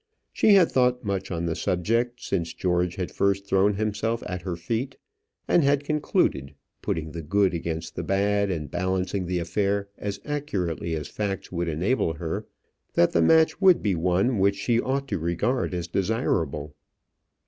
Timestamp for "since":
2.23-2.55